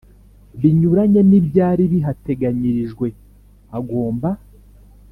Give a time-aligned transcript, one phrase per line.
[0.59, 3.07] Binyuranye n ibyari bihateganyirijwe
[3.77, 4.29] agomba